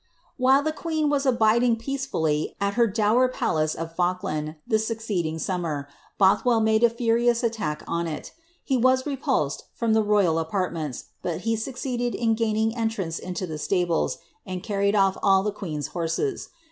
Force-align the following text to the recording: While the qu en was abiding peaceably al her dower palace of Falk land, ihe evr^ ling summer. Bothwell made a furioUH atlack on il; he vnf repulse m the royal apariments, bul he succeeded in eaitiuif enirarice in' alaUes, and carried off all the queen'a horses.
While 0.37 0.63
the 0.63 0.71
qu 0.71 0.89
en 0.89 1.09
was 1.11 1.27
abiding 1.27 1.75
peaceably 1.75 2.55
al 2.59 2.71
her 2.71 2.87
dower 2.87 3.27
palace 3.27 3.75
of 3.75 3.95
Falk 3.95 4.23
land, 4.23 4.55
ihe 4.67 4.73
evr^ 4.77 5.23
ling 5.23 5.37
summer. 5.37 5.87
Bothwell 6.19 6.59
made 6.59 6.83
a 6.83 6.89
furioUH 6.89 7.47
atlack 7.47 7.83
on 7.87 8.07
il; 8.07 8.21
he 8.63 8.79
vnf 8.81 9.05
repulse 9.05 9.61
m 9.79 9.93
the 9.93 10.01
royal 10.01 10.39
apariments, 10.43 11.03
bul 11.21 11.37
he 11.37 11.55
succeeded 11.55 12.15
in 12.15 12.35
eaitiuif 12.35 12.73
enirarice 12.75 13.19
in' 13.19 13.35
alaUes, 13.35 14.17
and 14.43 14.63
carried 14.63 14.95
off 14.95 15.19
all 15.21 15.43
the 15.43 15.53
queen'a 15.53 15.87
horses. 15.89 16.49